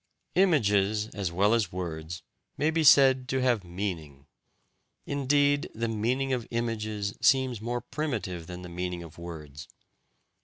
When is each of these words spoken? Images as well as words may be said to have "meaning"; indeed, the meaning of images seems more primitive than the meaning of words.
Images 0.33 1.09
as 1.09 1.31
well 1.31 1.53
as 1.53 1.71
words 1.71 2.23
may 2.57 2.71
be 2.71 2.83
said 2.83 3.29
to 3.29 3.41
have 3.43 3.63
"meaning"; 3.63 4.25
indeed, 5.05 5.69
the 5.75 5.87
meaning 5.87 6.33
of 6.33 6.47
images 6.49 7.13
seems 7.21 7.61
more 7.61 7.81
primitive 7.81 8.47
than 8.47 8.63
the 8.63 8.67
meaning 8.69 9.03
of 9.03 9.19
words. 9.19 9.67